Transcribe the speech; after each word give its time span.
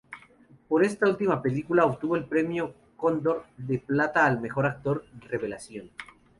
Por 0.67 0.83
esta 0.83 1.07
última 1.07 1.43
película 1.43 1.85
obtuvo 1.85 2.15
el 2.15 2.25
Premio 2.25 2.73
Cóndor 2.97 3.45
de 3.55 3.77
Plata 3.77 4.25
al 4.25 4.41
mejor 4.41 4.65
actor 4.65 5.05
revelación. 5.29 5.91